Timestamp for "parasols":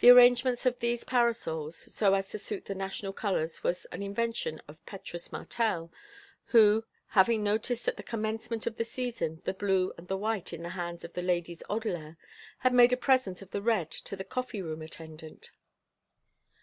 1.10-1.76